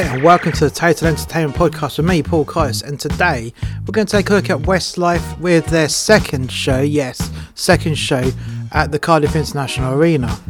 [0.00, 2.82] Hello and welcome to the Total Entertainment Podcast with me, Paul Coyce.
[2.82, 7.30] And today we're going to take a look at Westlife with their second show, yes,
[7.54, 8.30] second show
[8.72, 10.40] at the Cardiff International Arena.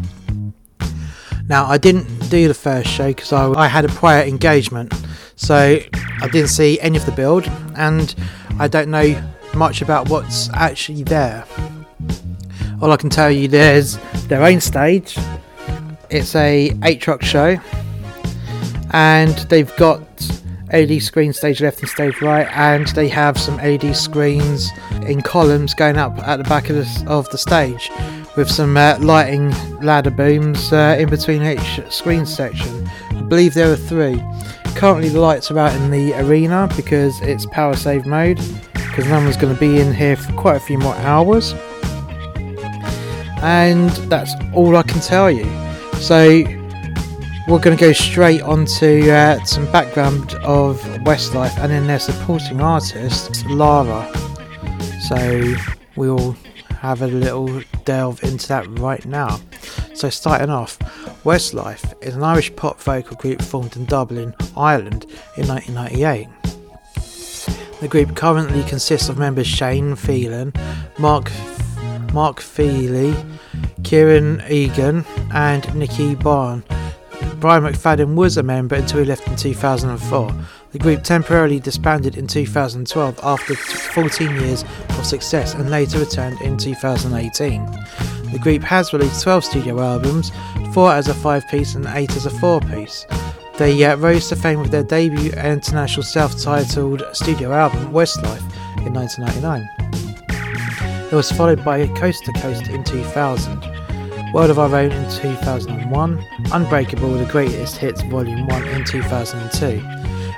[1.49, 4.95] Now, I didn't do the first show because I, I had a prior engagement,
[5.35, 5.81] so
[6.23, 8.15] I didn't see any of the build and
[8.61, 9.21] I don't know
[9.57, 11.45] much about what's actually there.
[12.81, 13.99] All I can tell you, is there's
[14.29, 15.19] their own stage.
[16.09, 17.59] It's a eight truck show
[18.93, 20.03] and they've got
[20.73, 24.71] LED screen stage left and stage right, and they have some LED screens
[25.07, 27.91] in columns going up at the back of the, of the stage
[28.37, 32.89] with some uh, lighting ladder booms uh, in between each screen section.
[33.11, 34.23] I believe there are three.
[34.77, 38.41] Currently, the lights are out in the arena because it's power save mode,
[38.73, 41.53] because no one's going to be in here for quite a few more hours.
[43.43, 45.45] And that's all I can tell you.
[45.95, 46.45] So,
[47.51, 52.61] we're going to go straight onto uh, some background of Westlife and then their supporting
[52.61, 54.09] artist, Lara.
[55.09, 55.57] So
[55.97, 56.37] we'll
[56.79, 59.41] have a little delve into that right now.
[59.95, 60.79] So, starting off,
[61.25, 66.29] Westlife is an Irish pop vocal group formed in Dublin, Ireland in 1998.
[67.81, 70.53] The group currently consists of members Shane Filan,
[71.01, 71.33] Mark
[72.13, 73.13] Mark Feehily,
[73.83, 76.63] Kieran Egan, and Nicky Byrne
[77.41, 80.35] Brian McFadden was a member until he left in 2004.
[80.73, 86.59] The group temporarily disbanded in 2012 after 14 years of success and later returned in
[86.59, 87.65] 2018.
[88.33, 90.31] The group has released 12 studio albums,
[90.75, 93.07] 4 as a 5 piece and 8 as a 4 piece.
[93.57, 98.45] They uh, rose to fame with their debut international self titled studio album, Westlife,
[98.87, 101.09] in 1999.
[101.11, 103.80] It was followed by Coast to Coast in 2000.
[104.33, 109.85] World of Our Own in 2001, Unbreakable The Greatest Hits Volume 1 in 2002,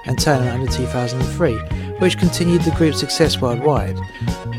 [0.07, 1.55] and Turnaround in 2003,
[1.99, 3.99] which continued the group's success worldwide.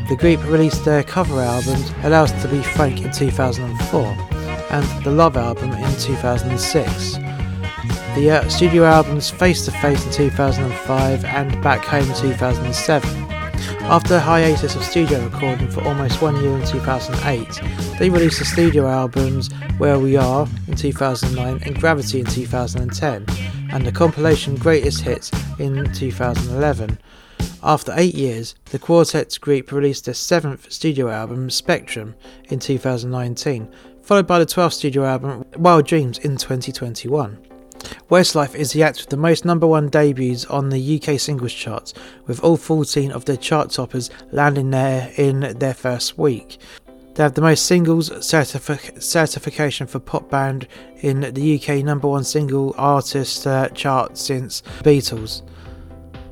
[0.08, 4.02] The group released their cover album Allow Us to Be Frank in 2004,
[4.70, 7.14] and the Love album in 2006.
[8.14, 13.23] The uh, studio albums Face to Face in 2005 and Back Home in 2007.
[13.86, 18.46] After a hiatus of studio recording for almost one year in 2008, they released the
[18.46, 23.26] studio albums Where We Are in 2009 and Gravity in 2010,
[23.70, 26.98] and the compilation Greatest Hits in 2011.
[27.62, 33.70] After eight years, the quartet group released their seventh studio album, Spectrum, in 2019,
[34.02, 37.53] followed by the 12th studio album, Wild Dreams, in 2021.
[38.14, 41.94] Westlife is the act with the most number one debuts on the UK singles charts,
[42.28, 46.58] with all 14 of their chart toppers landing there in their first week.
[47.14, 52.22] They have the most singles certific- certification for pop band in the UK number one
[52.22, 55.42] single artist uh, chart since Beatles.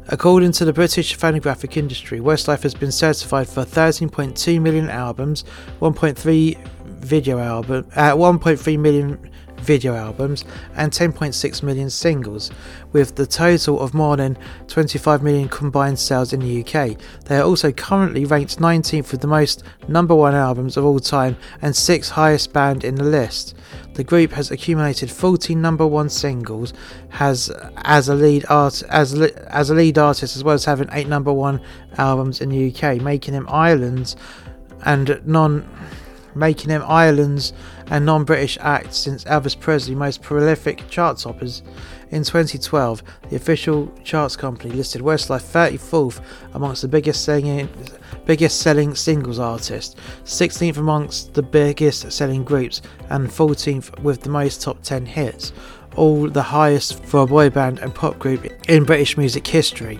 [0.06, 5.42] According to the British phonographic industry, Westlife has been certified for 13.2 million albums,
[5.81, 6.65] 1.3
[7.00, 9.31] video album, uh, 1.3 million
[9.62, 12.50] video albums and 10.6 million singles,
[12.92, 14.36] with the total of more than
[14.68, 16.98] 25 million combined sales in the UK.
[17.26, 21.36] They are also currently ranked 19th with the most number one albums of all time
[21.60, 23.54] and 6th highest band in the list.
[23.94, 26.72] The group has accumulated 14 number one singles,
[27.10, 31.08] has as a lead art as as a lead artist as well as having eight
[31.08, 31.60] number one
[31.98, 34.16] albums in the UK, making him Ireland's
[34.84, 35.68] and non
[36.34, 37.53] making him Ireland's
[37.87, 41.62] and non British act since Elvis Presley most prolific chart toppers.
[42.10, 46.22] In 2012, the official charts company listed Westlife 34th
[46.53, 47.69] amongst the biggest selling,
[48.26, 54.60] biggest selling singles artists, 16th amongst the biggest selling groups, and 14th with the most
[54.60, 55.53] top 10 hits,
[55.97, 59.98] all the highest for a boy band and pop group in British music history.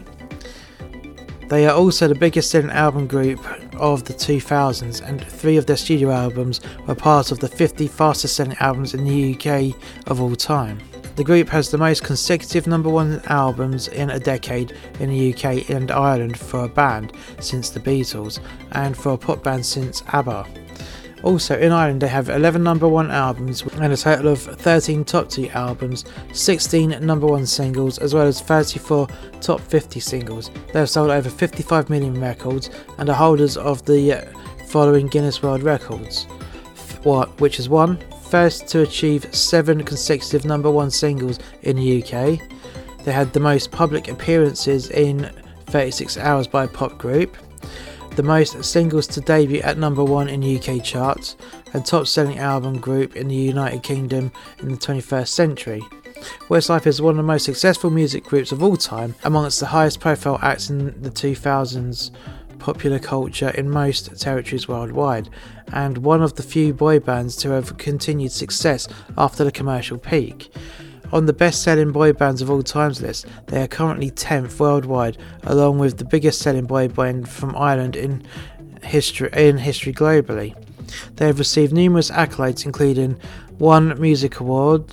[1.49, 3.41] They are also the biggest selling album group
[3.77, 8.37] of the 2000s, and three of their studio albums were part of the 50 fastest
[8.37, 9.75] selling albums in the UK
[10.07, 10.79] of all time.
[11.17, 15.69] The group has the most consecutive number one albums in a decade in the UK
[15.69, 18.41] and Ireland for a band since the Beatles,
[18.73, 20.62] and for a pop band since ABBA.
[21.23, 25.29] Also, in Ireland, they have 11 number one albums and a total of 13 top
[25.29, 29.07] 2 albums, 16 number one singles, as well as 34
[29.41, 30.51] top 50 singles.
[30.73, 34.27] They have sold over 55 million records and are holders of the
[34.67, 36.25] following Guinness World Records,
[37.05, 37.99] What which is one,
[38.29, 42.41] first to achieve seven consecutive number one singles in the UK.
[43.05, 45.31] They had the most public appearances in
[45.67, 47.37] 36 hours by a pop group
[48.17, 51.37] the most singles to debut at number one in UK charts,
[51.73, 54.31] and top selling album group in the United Kingdom
[54.61, 55.83] in the 21st century.
[56.49, 60.01] Westlife is one of the most successful music groups of all time, amongst the highest
[60.01, 62.11] profile acts in the 2000s
[62.59, 65.29] popular culture in most territories worldwide,
[65.73, 68.87] and one of the few boy bands to have continued success
[69.19, 70.55] after the commercial peak.
[71.13, 75.19] On the best selling boy bands of all times list, they are currently 10th worldwide,
[75.43, 78.23] along with the biggest selling boy band from Ireland in
[78.83, 80.57] history, in history globally.
[81.17, 83.19] They have received numerous accolades, including
[83.59, 84.91] one Music Award,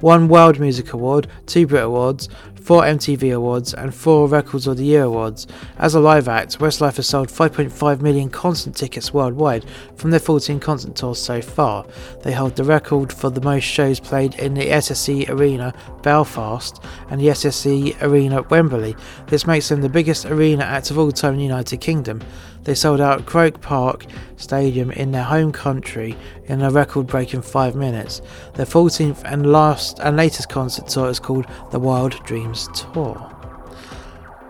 [0.00, 2.28] one World Music Award, two Brit Awards,
[2.62, 5.46] four MTV Awards, and four Records of the Year Awards.
[5.78, 9.64] As a live act, Westlife has sold 5.5 million concert tickets worldwide
[9.96, 11.84] from their 14 concert tours so far.
[12.22, 17.20] They hold the record for the most shows played in the SSE Arena, Belfast, and
[17.20, 18.96] the SSE Arena, Wembley.
[19.26, 22.20] This makes them the biggest arena act of all time in the United Kingdom.
[22.64, 24.04] They sold out Croke Park
[24.36, 26.16] Stadium in their home country
[26.46, 28.22] in a record breaking 5 minutes.
[28.54, 33.36] Their 14th and last and latest concert tour is called the Wild Dreams Tour.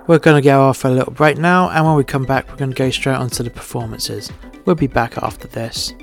[0.07, 2.49] We're going to go off for a little break now, and when we come back,
[2.49, 4.33] we're going to go straight onto the performances.
[4.65, 5.95] We'll be back after this.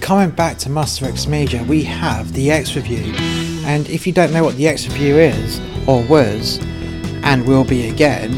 [0.00, 3.14] Coming back to Muster X Media, we have the X Review.
[3.64, 6.58] And if you don't know what the X Review is, or was,
[7.22, 8.32] and will be again,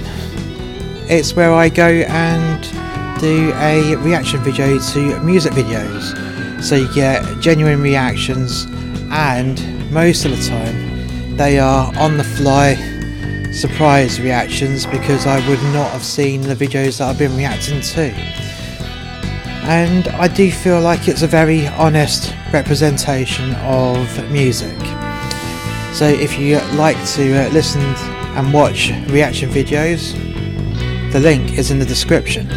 [1.09, 6.63] it's where I go and do a reaction video to music videos.
[6.63, 8.67] So you get genuine reactions,
[9.11, 12.75] and most of the time, they are on the fly
[13.53, 18.13] surprise reactions because I would not have seen the videos that I've been reacting to.
[19.67, 24.77] And I do feel like it's a very honest representation of music.
[25.95, 30.34] So if you like to uh, listen and watch reaction videos,
[31.15, 32.51] the link is in the description.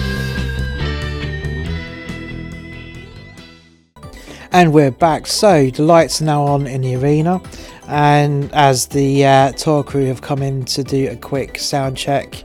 [4.51, 5.27] And we're back.
[5.27, 7.39] So the lights are now on in the arena,
[7.87, 12.43] and as the uh, tour crew have come in to do a quick sound check.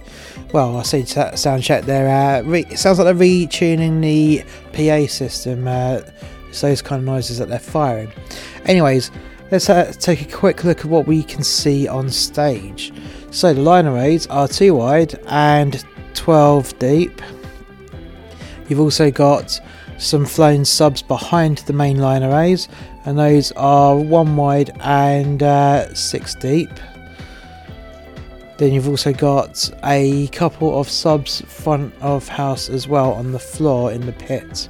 [0.52, 1.86] Well, I say sound check.
[1.86, 4.44] They're uh, re- it sounds like they're retuning the
[4.74, 5.66] PA system.
[5.66, 6.02] Uh,
[6.60, 8.12] those kind of noises that they're firing.
[8.66, 9.10] Anyways,
[9.50, 12.92] let's uh, take a quick look at what we can see on stage.
[13.30, 15.82] So the line arrays are too wide and
[16.14, 17.20] 12 deep.
[18.68, 19.60] You've also got
[19.98, 22.68] some flown subs behind the main line arrays,
[23.04, 26.70] and those are one wide and uh, six deep.
[28.58, 33.38] Then you've also got a couple of subs front of house as well on the
[33.38, 34.68] floor in the pit.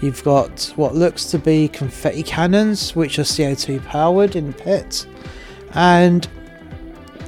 [0.00, 5.06] You've got what looks to be confetti cannons, which are CO2 powered in the pit,
[5.74, 6.28] and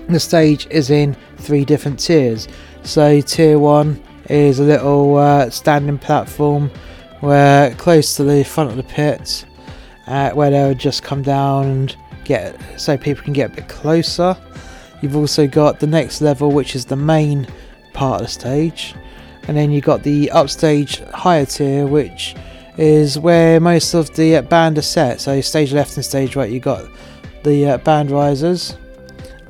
[0.09, 2.49] the stage is in three different tiers.
[2.85, 6.71] So tier one is a little uh, standing platform
[7.21, 9.47] where close to the front of the pit,
[10.07, 13.69] uh, where they would just come down and get so people can get a bit
[13.69, 14.37] closer.
[15.01, 17.47] You've also got the next level, which is the main
[17.95, 18.95] part of the stage,
[19.49, 22.37] and then you've got the upstage higher tier, which
[22.77, 25.23] is where most of the band are set.
[25.23, 26.87] So stage left and stage right, you've got
[27.45, 28.77] the uh, band risers,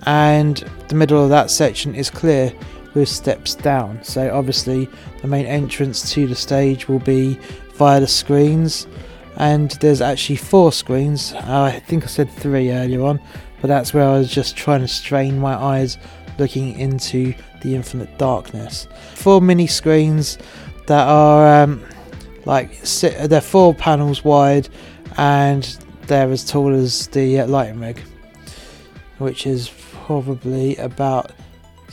[0.07, 2.53] and the middle of that section is clear
[2.95, 4.03] with steps down.
[4.03, 4.89] So obviously
[5.21, 7.39] the main entrance to the stage will be
[7.75, 8.87] via the screens
[9.37, 11.33] and there's actually four screens.
[11.35, 13.21] I think I said three earlier on,
[13.61, 15.99] but that's where I was just trying to strain my eyes
[16.39, 18.87] looking into the infinite darkness.
[19.15, 20.39] Four mini screens
[20.87, 21.83] that are um,
[22.45, 24.69] like they're four panels wide
[25.17, 25.65] and
[26.07, 28.01] they're as tall as the uh, lighting rig,
[29.19, 29.71] which is
[30.05, 31.33] probably about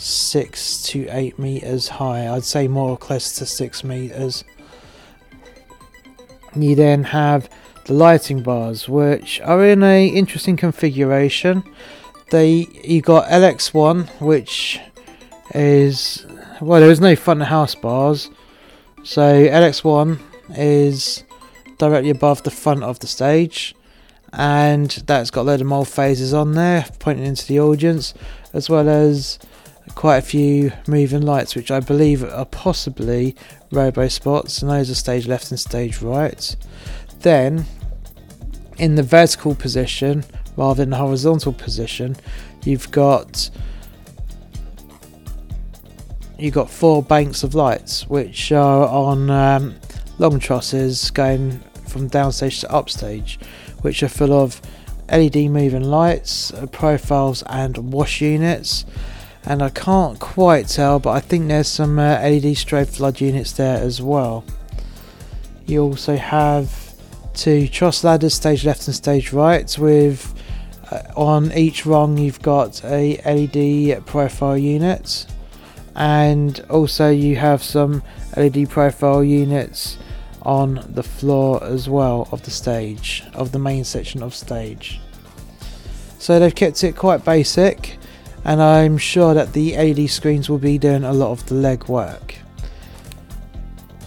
[0.01, 2.27] six to eight meters high.
[2.27, 4.43] I'd say more close to six meters.
[6.55, 7.49] You then have
[7.85, 11.63] the lighting bars, which are in a interesting configuration.
[12.31, 14.79] They you got LX1, which
[15.53, 16.25] is
[16.59, 18.29] well, there is no front house bars,
[19.03, 20.19] so LX1
[20.57, 21.23] is
[21.77, 23.75] directly above the front of the stage,
[24.33, 28.13] and that's got a load of molefays on there pointing into the audience,
[28.53, 29.39] as well as
[29.95, 33.35] quite a few moving lights, which I believe are possibly
[33.71, 36.55] RoboSpots, and those are stage left and stage right.
[37.19, 37.65] Then,
[38.77, 40.23] in the vertical position
[40.57, 42.15] rather than the horizontal position,
[42.63, 43.49] you've got
[46.37, 49.75] you've got four banks of lights, which are on um,
[50.17, 53.39] long trusses going from downstage to upstage,
[53.81, 54.59] which are full of
[55.11, 58.85] LED moving lights, profiles, and wash units
[59.45, 63.51] and I can't quite tell but I think there's some uh, LED strobe flood units
[63.53, 64.43] there as well.
[65.65, 66.93] You also have
[67.33, 70.33] two truss ladders stage left and stage right with
[70.91, 75.25] uh, on each rung you've got a LED profile unit.
[75.95, 78.03] And also you have some
[78.37, 79.97] LED profile units
[80.41, 84.99] on the floor as well of the stage of the main section of stage.
[86.17, 87.97] So they've kept it quite basic
[88.45, 91.87] and I'm sure that the LED screens will be doing a lot of the leg
[91.87, 92.35] work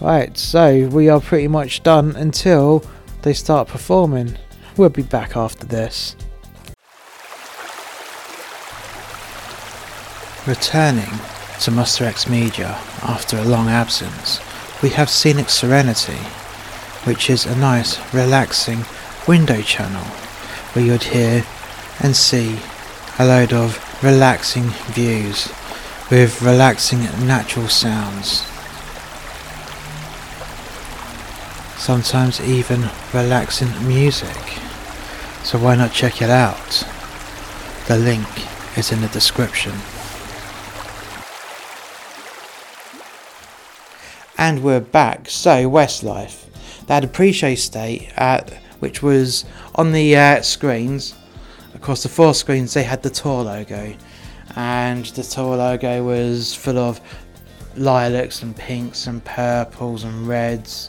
[0.00, 2.84] right so we are pretty much done until
[3.24, 4.36] they start performing.
[4.76, 6.14] We'll be back after this.
[10.46, 11.10] Returning
[11.60, 14.40] to Muster X Media after a long absence,
[14.82, 16.20] we have Scenic Serenity,
[17.04, 18.84] which is a nice, relaxing
[19.26, 20.04] window channel
[20.74, 21.46] where you'd hear
[22.00, 22.58] and see
[23.18, 25.48] a load of relaxing views
[26.10, 28.42] with relaxing natural sounds.
[31.80, 34.36] Sometimes even relaxing music.
[35.42, 36.86] So why not check it out?
[37.88, 38.28] The link
[38.76, 39.72] is in the description.
[44.36, 45.30] And we're back.
[45.30, 46.44] So, Westlife.
[46.86, 51.14] They had a pre-show state, at, which was on the uh, screens.
[51.84, 53.94] Across the four screens, they had the tour logo.
[54.56, 56.98] And the tour logo was full of
[57.76, 60.88] lilacs and pinks and purples and reds.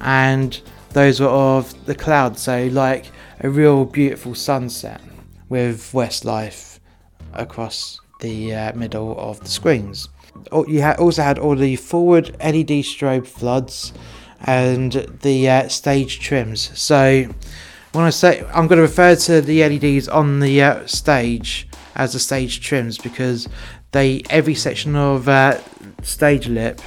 [0.00, 0.60] And
[0.90, 3.12] those were of the clouds, so like
[3.42, 5.00] a real beautiful sunset
[5.50, 6.80] with Westlife
[7.32, 10.08] across the uh, middle of the screens.
[10.50, 13.92] Oh, you also had all the forward LED strobe floods
[14.40, 16.76] and the uh, stage trims.
[16.76, 17.28] So
[17.94, 22.12] when I say I'm going to refer to the LEDs on the uh, stage as
[22.12, 23.48] the stage trims because
[23.92, 25.60] they every section of uh,
[26.02, 26.80] stage lip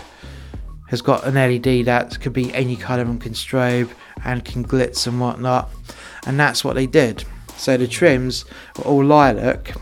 [0.89, 3.89] has got an LED that could be any colour and can strobe
[4.25, 5.69] and can glitz and whatnot,
[6.25, 7.23] and that's what they did.
[7.55, 8.45] So the trims
[8.77, 9.73] were all lilac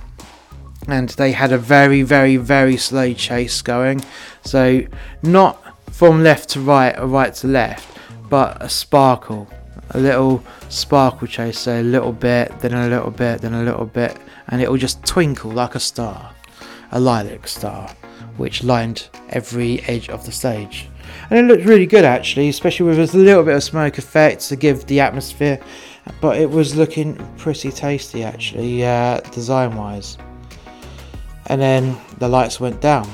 [0.87, 4.01] and they had a very, very, very slow chase going.
[4.43, 4.85] So,
[5.23, 7.97] not from left to right or right to left,
[8.29, 9.49] but a sparkle,
[9.91, 11.59] a little sparkle chase.
[11.59, 14.77] So, a little bit, then a little bit, then a little bit, and it will
[14.77, 16.33] just twinkle like a star,
[16.91, 17.89] a lilac star,
[18.37, 20.89] which lined every edge of the stage.
[21.29, 24.55] And it looked really good actually, especially with a little bit of smoke effect to
[24.55, 25.59] give the atmosphere.
[26.21, 30.17] But it was looking pretty tasty actually, uh, design wise
[31.47, 33.09] and then the lights went down.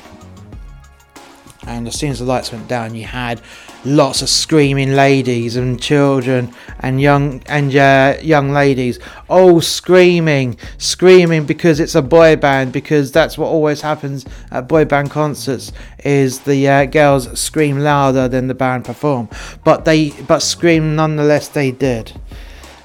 [1.68, 3.42] And as soon as the lights went down, you had
[3.84, 11.46] lots of screaming ladies and children and young and uh, young ladies all screaming, screaming
[11.46, 12.72] because it's a boy band.
[12.72, 15.72] Because that's what always happens at boy band concerts:
[16.04, 19.30] is the uh, girls scream louder than the band perform,
[19.64, 21.48] but they but scream nonetheless.
[21.48, 22.20] They did,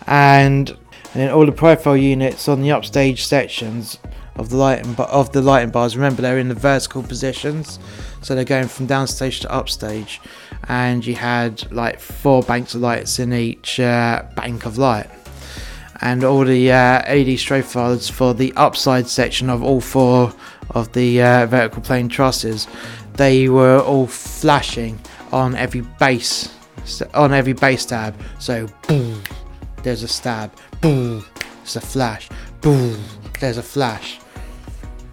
[0.06, 3.98] and and then all the profile units on the upstage sections
[4.36, 5.96] of the lighting but of the lighting bars.
[5.96, 7.78] Remember, they're in the vertical positions,
[8.20, 10.20] so they're going from downstage to upstage,
[10.68, 15.08] and you had like four banks of lights in each uh, bank of light,
[16.00, 20.32] and all the uh, LED strobe files for the upside section of all four
[20.70, 22.66] of the uh, vertical plane trusses.
[23.14, 25.00] They were all flashing
[25.32, 26.52] on every base
[27.14, 28.14] on every base stab.
[28.38, 29.22] So boom,
[29.82, 30.52] there's a stab.
[30.80, 31.24] Boom,
[31.62, 32.28] it's a flash.
[32.60, 33.02] Boom,
[33.40, 34.20] there's a flash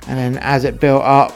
[0.08, 1.34] and then as it built up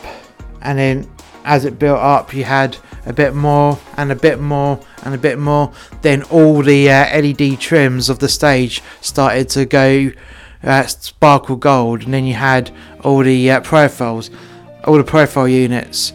[0.61, 1.09] and then
[1.45, 5.17] as it built up you had a bit more and a bit more and a
[5.17, 5.71] bit more
[6.01, 10.11] then all the uh, led trims of the stage started to go
[10.63, 12.69] uh, sparkle gold and then you had
[13.03, 14.29] all the uh, profiles
[14.83, 16.13] all the profile units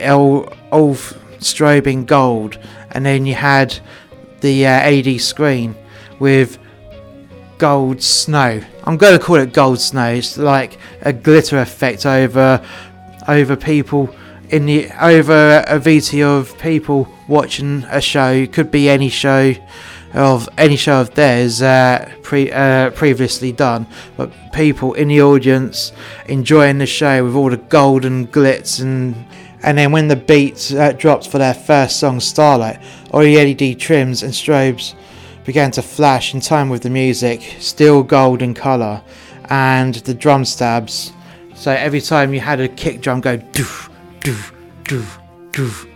[0.00, 0.94] all, all
[1.38, 2.58] strobing gold
[2.90, 3.78] and then you had
[4.40, 5.74] the uh, led screen
[6.18, 6.58] with
[7.58, 8.60] gold snow.
[8.84, 10.14] I'm going to call it gold snow.
[10.14, 12.64] It's like a glitter effect over
[13.26, 14.14] over people
[14.50, 18.46] in the over a VT of people watching a show.
[18.46, 19.54] Could be any show
[20.12, 23.86] of any show of theirs uh, pre, uh, previously done,
[24.16, 25.92] but people in the audience
[26.26, 29.26] enjoying the show with all the golden glitz and
[29.64, 32.80] and then when the beat uh, dropped for their first song, Starlight,
[33.12, 34.94] all the LED trims and strobes
[35.44, 39.02] began to flash in time with the music, still golden colour,
[39.46, 41.14] and the drum stabs.
[41.54, 43.88] So every time you had a kick drum go doof,
[44.24, 44.52] doof,
[44.84, 45.18] doof,
[45.52, 45.88] doof,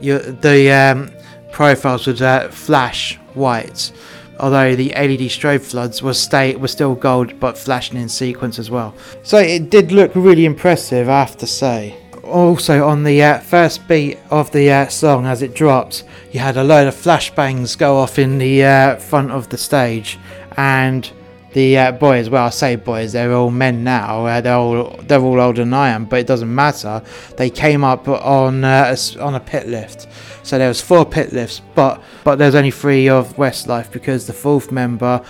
[0.00, 1.10] you, the um,
[1.50, 3.92] profiles would uh, flash white.
[4.38, 8.70] Although the LED strobe floods were stay were still gold but flashing in sequence as
[8.70, 8.94] well.
[9.22, 11.96] So it did look really impressive, I have to say.
[12.24, 16.56] also on the uh, first beat of the uh, song as it drops, you had
[16.56, 20.18] a load of flashbangs go off in the uh, front of the stage,
[20.56, 21.10] and
[21.54, 24.26] the uh, boys, well, I say boys, they're all men now.
[24.26, 27.00] Uh, they're all they're all older than I am, but it doesn't matter.
[27.36, 30.08] They came up on uh, a, on a pit lift,
[30.42, 34.34] so there was four pit lifts, but but there's only three of Westlife because the
[34.34, 35.24] fourth member.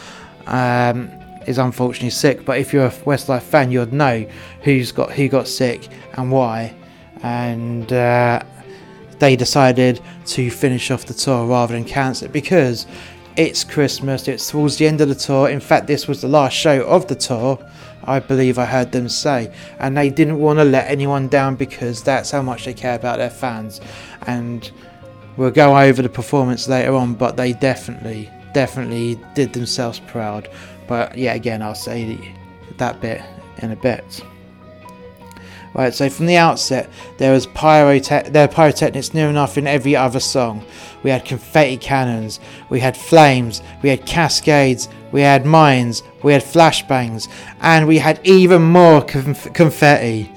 [0.46, 1.10] Um,
[1.46, 4.26] is unfortunately sick, but if you're a Westlife fan, you'd know
[4.62, 6.74] who's got who got sick and why.
[7.22, 8.42] And uh,
[9.18, 12.86] they decided to finish off the tour rather than cancel it because
[13.36, 15.48] it's Christmas, it's towards the end of the tour.
[15.48, 17.58] In fact, this was the last show of the tour,
[18.04, 19.52] I believe I heard them say.
[19.78, 23.18] And they didn't want to let anyone down because that's how much they care about
[23.18, 23.80] their fans.
[24.26, 24.70] And
[25.36, 30.48] we'll go over the performance later on, but they definitely, definitely did themselves proud.
[30.86, 32.36] But yeah, again, I'll say
[32.78, 33.22] that bit
[33.58, 34.22] in a bit.
[35.74, 36.88] Right, so from the outset,
[37.18, 40.64] there was pyrotech- there were pyrotechnics near enough in every other song.
[41.02, 42.38] We had confetti cannons,
[42.68, 47.28] we had flames, we had cascades, we had mines, we had flashbangs,
[47.60, 50.32] and we had even more conf- confetti.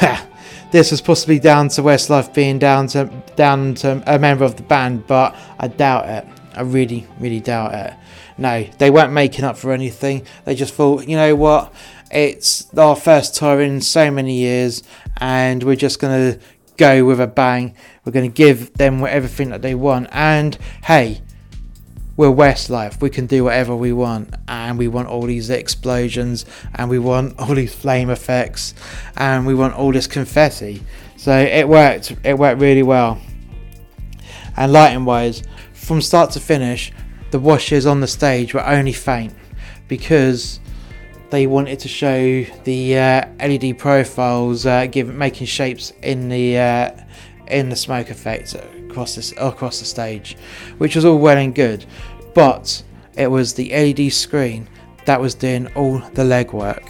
[0.70, 4.62] this was possibly down to Westlife being down to down to a member of the
[4.64, 6.26] band, but I doubt it.
[6.54, 7.94] I really, really doubt it.
[8.36, 10.26] No, they weren't making up for anything.
[10.44, 11.72] They just thought, you know what?
[12.14, 14.84] It's our first tour in so many years,
[15.16, 16.40] and we're just going to
[16.76, 17.74] go with a bang.
[18.04, 20.10] We're going to give them everything that they want.
[20.12, 21.22] And hey,
[22.16, 23.00] we're Westlife.
[23.00, 27.36] We can do whatever we want, and we want all these explosions, and we want
[27.40, 28.74] all these flame effects,
[29.16, 30.84] and we want all this confetti.
[31.16, 32.14] So it worked.
[32.22, 33.20] It worked really well.
[34.56, 35.42] And lighting wise,
[35.72, 36.92] from start to finish,
[37.32, 39.34] the washes on the stage were only faint
[39.88, 40.60] because
[41.34, 46.90] they wanted to show the uh, LED profiles, uh, give, making shapes in the uh,
[47.48, 50.36] in the smoke effect across this across the stage,
[50.78, 51.84] which was all well and good,
[52.34, 52.82] but
[53.16, 54.68] it was the LED screen
[55.06, 56.86] that was doing all the legwork.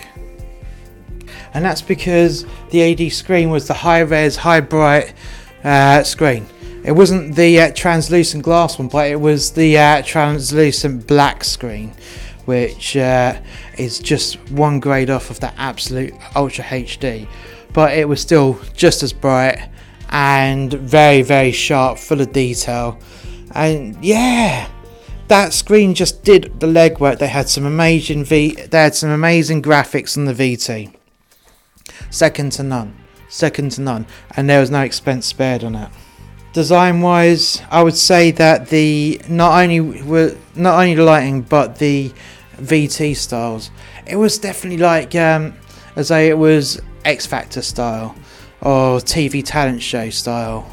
[1.55, 5.15] And that's because the LED screen was the high res, high bright
[5.65, 6.47] uh, screen.
[6.85, 11.95] It wasn't the uh, translucent glass one, but it was the uh, translucent black screen
[12.47, 13.41] which uh,
[13.79, 17.29] is just one grade off of that absolute Ultra HD.
[17.73, 19.69] But it was still just as bright
[20.11, 22.99] and very, very sharp, full of detail.
[23.53, 24.69] And yeah,
[25.29, 27.19] that screen just did the legwork.
[27.19, 28.55] They had some amazing V.
[28.55, 30.95] They had some amazing graphics on the VT.
[32.11, 32.97] Second to none.
[33.29, 34.07] Second to none.
[34.37, 35.91] And there was no expense spared on it
[36.55, 41.79] design wise i would say that the not only were not only the lighting but
[41.81, 42.13] the
[42.57, 43.71] VT styles.
[44.07, 45.55] It was definitely like, um,
[45.97, 48.15] as though it was X Factor style
[48.61, 50.67] or TV talent show style.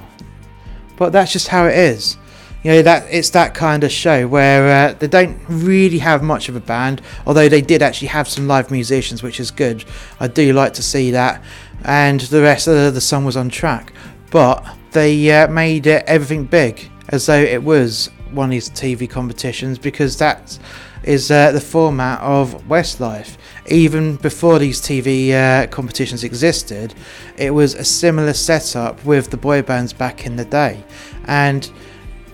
[0.97, 2.17] But that's just how it is.
[2.63, 6.47] You know that it's that kind of show where uh, they don't really have much
[6.47, 9.83] of a band, although they did actually have some live musicians, which is good.
[10.19, 11.43] I do like to see that,
[11.83, 13.93] and the rest of the song was on track.
[14.29, 19.79] But they uh, made everything big, as though it was one of these TV competitions,
[19.79, 20.59] because that's
[21.03, 23.37] is uh, the format of Westlife.
[23.67, 26.93] Even before these TV uh, competitions existed,
[27.37, 30.83] it was a similar setup with the boy bands back in the day.
[31.25, 31.65] And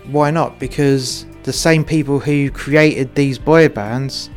[0.06, 0.60] why not?
[0.60, 4.30] Because the same people who created these boy bands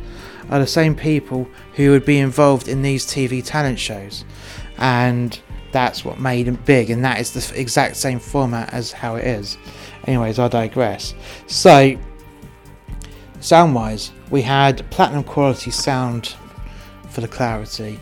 [0.49, 4.25] are the same people who would be involved in these TV talent shows.
[4.77, 5.39] And
[5.71, 9.25] that's what made them big, and that is the exact same format as how it
[9.25, 9.57] is.
[10.05, 11.13] Anyways, I digress.
[11.47, 11.97] So,
[13.41, 16.35] sound wise, we had platinum quality sound
[17.09, 17.99] for the clarity.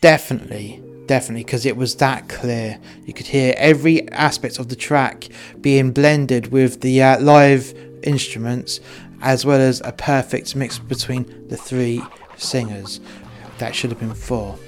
[0.00, 2.78] Definitely, definitely, because it was that clear.
[3.04, 5.28] You could hear every aspect of the track
[5.60, 8.80] being blended with the uh, live instruments,
[9.20, 12.02] as well as a perfect mix between the three
[12.36, 13.00] singers.
[13.58, 14.58] That should have been four.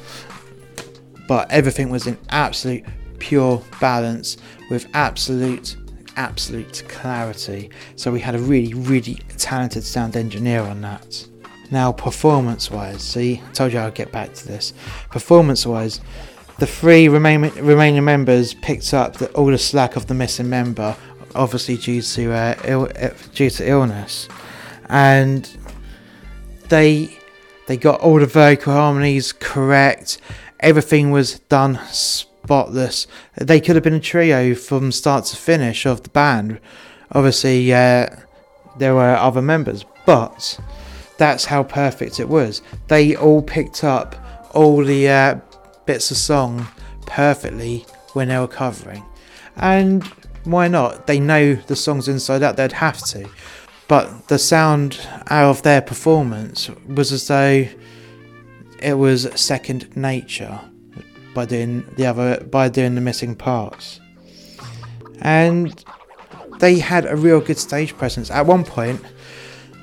[1.27, 2.85] But everything was in absolute
[3.19, 4.37] pure balance
[4.71, 5.77] with absolute
[6.17, 7.71] absolute clarity.
[7.97, 11.27] So we had a really, really talented sound engineer on that.
[11.71, 14.75] Now, performance wise, see, I told you I'd get back to this.
[15.11, 16.01] Performance wise,
[16.59, 20.97] the three remain, remaining members picked up the, all the slack of the missing member,
[21.35, 24.29] obviously due to uh, Ill, uh, due to illness,
[24.89, 25.51] and
[26.69, 27.19] they
[27.67, 30.19] they got all the vocal harmonies correct.
[30.61, 31.81] Everything was done
[32.45, 33.07] spotless.
[33.37, 36.61] They could have been a trio from start to finish of the band.
[37.13, 38.09] Obviously, uh,
[38.79, 40.61] there were other members, but
[41.17, 42.61] that's how perfect it was.
[42.89, 44.15] They all picked up
[44.53, 45.41] all the uh,
[45.87, 46.69] bits of song
[47.07, 49.05] perfectly when they were covering.
[49.57, 50.05] And
[50.45, 51.07] why not?
[51.07, 53.29] They know the songs inside out, they'd have to.
[53.89, 57.67] But the sound out of their performance was as though
[58.83, 60.61] it was second nature
[61.35, 64.01] by doing the other by doing the missing parts.
[65.21, 65.85] And
[66.61, 68.31] they had a real good stage presence.
[68.31, 69.01] At one point,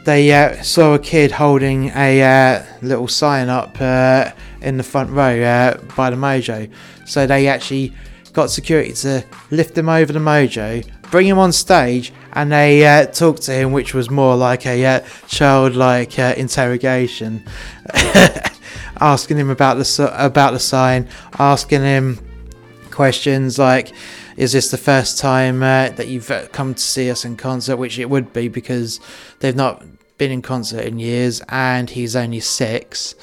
[0.04, 5.12] they uh, saw a kid holding a uh, little sign up uh, in the front
[5.12, 6.72] row uh, by the mojo.
[7.06, 7.94] So they actually
[8.34, 13.06] got security to lift him over the mojo, bring him on stage, and they uh,
[13.08, 17.44] talked to him, which was more like a uh, childlike interrogation,
[19.02, 22.20] asking him about the about the sign, asking him
[22.92, 23.94] questions like
[24.38, 27.78] is this the first time uh, that you've uh, come to see us in concert?
[27.78, 29.00] Which it would be because
[29.40, 29.84] they've not
[30.18, 33.16] been in concert in years and he's only six.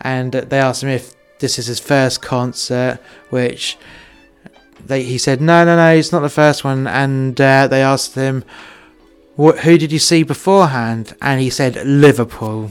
[0.00, 3.76] And they asked him if this is his first concert, which
[4.84, 6.86] they, he said, no, no, no, it's not the first one.
[6.86, 8.44] And uh, they asked him,
[9.36, 11.14] who did you see beforehand?
[11.20, 12.70] And he said, Liverpool.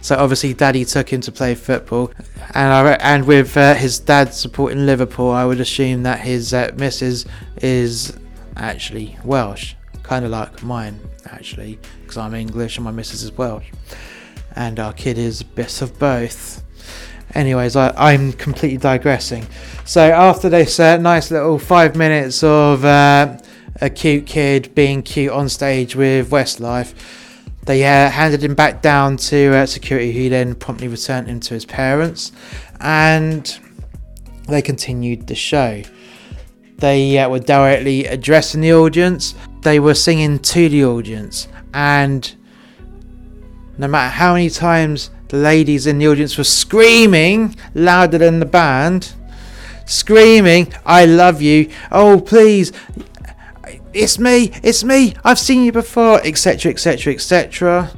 [0.00, 2.12] So obviously, Daddy took him to play football,
[2.54, 6.72] and I, and with uh, his dad supporting Liverpool, I would assume that his uh,
[6.76, 7.26] missus
[7.60, 8.16] is
[8.56, 13.66] actually Welsh, kind of like mine actually, because I'm English and my missus is Welsh,
[14.56, 16.64] and our kid is best of both.
[17.34, 19.46] Anyways, I, am completely digressing.
[19.84, 23.38] So after this uh, nice little five minutes of uh,
[23.80, 26.94] a cute kid being cute on stage with Westlife
[27.64, 31.54] they uh, handed him back down to uh, security, who then promptly returned him to
[31.54, 32.32] his parents,
[32.80, 33.58] and
[34.48, 35.82] they continued the show.
[36.78, 42.34] They uh, were directly addressing the audience, they were singing to the audience, and
[43.76, 48.46] no matter how many times the ladies in the audience were screaming louder than the
[48.46, 49.12] band,
[49.86, 52.72] screaming, I love you, oh please,
[53.92, 57.90] it's me, it's me, I've seen you before, etc., etc., etc.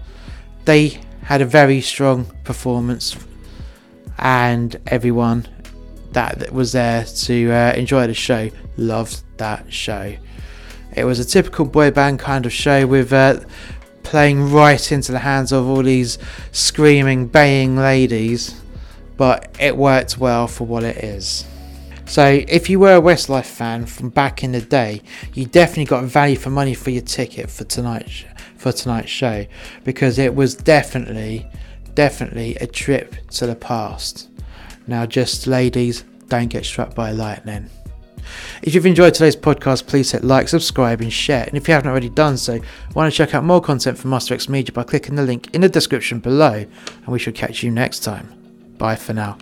[0.65, 3.17] They had a very strong performance,
[4.19, 5.49] and everyone
[6.13, 10.15] that was there to uh, enjoy the show loved that show.
[10.95, 13.41] It was a typical boy band kind of show with uh,
[14.03, 16.19] playing right into the hands of all these
[16.53, 18.61] screaming, baying ladies,
[19.17, 21.47] but it worked well for what it is.
[22.13, 25.01] So if you were a Westlife fan from back in the day,
[25.33, 28.25] you definitely got value for money for your ticket for tonight's
[28.59, 29.47] for tonight's show
[29.83, 31.47] because it was definitely
[31.95, 34.29] definitely a trip to the past.
[34.87, 37.71] Now just ladies, don't get struck by lightning.
[38.63, 41.45] If you've enjoyed today's podcast, please hit like, subscribe, and share.
[41.45, 42.61] And if you haven't already done so,
[42.93, 45.63] why don't check out more content from Master X Media by clicking the link in
[45.63, 46.53] the description below.
[46.53, 48.29] And we shall catch you next time.
[48.77, 49.39] Bye for now.